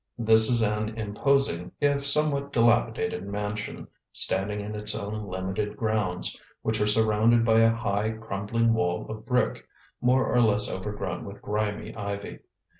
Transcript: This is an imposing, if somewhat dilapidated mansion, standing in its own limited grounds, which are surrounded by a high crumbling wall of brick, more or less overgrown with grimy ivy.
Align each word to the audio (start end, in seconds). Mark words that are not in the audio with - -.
This 0.17 0.49
is 0.49 0.63
an 0.63 0.89
imposing, 0.97 1.73
if 1.79 2.07
somewhat 2.07 2.51
dilapidated 2.51 3.27
mansion, 3.27 3.87
standing 4.11 4.59
in 4.59 4.73
its 4.73 4.95
own 4.95 5.27
limited 5.27 5.77
grounds, 5.77 6.41
which 6.63 6.81
are 6.81 6.87
surrounded 6.87 7.45
by 7.45 7.59
a 7.59 7.69
high 7.69 8.09
crumbling 8.09 8.73
wall 8.73 9.05
of 9.11 9.27
brick, 9.27 9.67
more 10.01 10.25
or 10.25 10.41
less 10.41 10.67
overgrown 10.75 11.23
with 11.23 11.43
grimy 11.43 11.93
ivy. 11.95 12.39